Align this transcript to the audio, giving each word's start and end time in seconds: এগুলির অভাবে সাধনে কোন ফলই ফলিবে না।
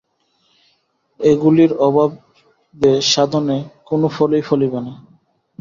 এগুলির 1.19 1.71
অভাবে 1.87 2.91
সাধনে 3.11 3.57
কোন 3.87 4.01
ফলই 4.15 4.41
ফলিবে 4.47 4.79
না। 4.85 4.93